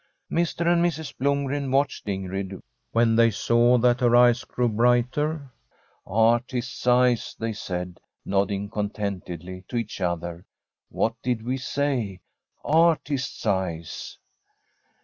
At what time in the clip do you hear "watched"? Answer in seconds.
1.71-2.07